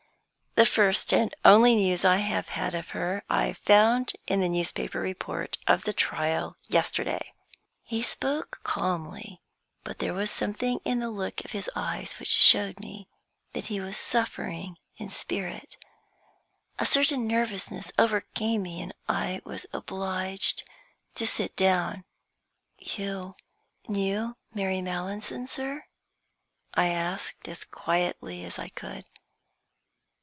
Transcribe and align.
"The 0.55 0.65
first 0.65 1.13
and 1.13 1.33
only 1.45 1.75
news 1.77 2.03
I 2.03 2.17
have 2.17 2.49
had 2.49 2.75
of 2.75 2.89
her 2.89 3.23
I 3.29 3.53
found 3.53 4.11
in 4.27 4.41
the 4.41 4.49
newspaper 4.49 4.99
report 4.99 5.57
of 5.65 5.85
the 5.85 5.93
trial 5.93 6.57
yesterday." 6.67 7.33
He 7.83 8.01
still 8.01 8.41
spoke 8.41 8.59
calmly, 8.63 9.41
but 9.85 9.99
there 9.99 10.13
was 10.13 10.29
something 10.29 10.81
in 10.83 10.99
the 10.99 11.09
look 11.09 11.43
of 11.45 11.53
his 11.53 11.69
eyes 11.73 12.19
which 12.19 12.27
showed 12.29 12.81
me 12.81 13.07
that 13.53 13.67
he 13.67 13.79
was 13.79 13.95
suffering 13.95 14.75
in 14.97 15.09
spirit. 15.09 15.77
A 16.77 16.85
sudden 16.85 17.25
nervousness 17.25 17.93
overcame 17.97 18.63
me, 18.63 18.81
and 18.81 18.93
I 19.07 19.39
was 19.45 19.65
obliged 19.71 20.69
to 21.15 21.25
sit 21.25 21.55
down. 21.55 22.03
"You 22.77 23.37
knew 23.87 24.35
Mary 24.53 24.81
Mallinson, 24.81 25.47
sir?" 25.47 25.85
I 26.73 26.87
asked, 26.89 27.47
as 27.47 27.63
quietly 27.63 28.43
as 28.43 28.59
I 28.59 28.67
could. 28.67 29.05